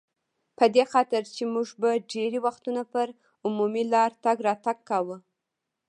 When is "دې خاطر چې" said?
0.75-1.43